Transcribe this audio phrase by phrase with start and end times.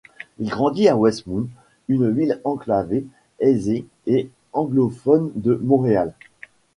[0.39, 1.47] Il grandit à Westmount,
[1.87, 3.05] une ville enclavée,
[3.37, 6.15] aisée et anglophone de Montréal.